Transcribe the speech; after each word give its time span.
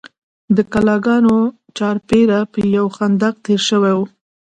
د 0.55 0.57
کلاګانو 0.73 1.35
چارپیره 1.77 2.39
به 2.51 2.59
یو 2.77 2.87
خندق 2.95 3.33
تیر 3.45 3.61
شوی 3.69 3.93
و. 3.97 3.99